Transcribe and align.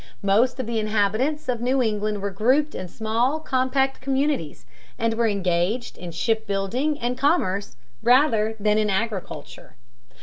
Most 0.23 0.59
of 0.59 0.65
the 0.65 0.79
inhabitants 0.79 1.47
of 1.47 1.61
New 1.61 1.79
England 1.79 2.23
were 2.23 2.31
grouped 2.31 2.73
in 2.73 2.87
small, 2.87 3.39
compact 3.39 4.01
communities, 4.01 4.65
and 4.97 5.13
were 5.13 5.27
engaged 5.27 5.95
in 5.95 6.09
shipbuilding 6.09 6.97
and 6.99 7.15
commerce, 7.19 7.75
rather 8.01 8.55
than 8.59 8.79
in 8.79 8.89
agriculture. 8.89 9.75